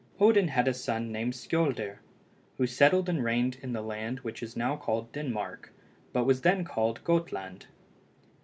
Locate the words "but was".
6.11-6.41